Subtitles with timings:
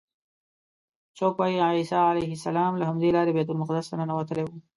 [1.17, 4.49] څوک وایي عیسی علیه السلام له همدې لارې بیت المقدس ته ننوتلی و.